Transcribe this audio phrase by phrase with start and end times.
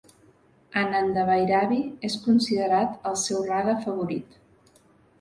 [0.81, 1.79] Anandabhairavi
[2.11, 4.39] és considerat el seu raga favorit.